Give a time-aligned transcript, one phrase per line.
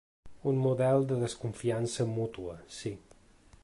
[0.51, 2.95] Un model de desconfiança mútua, sí.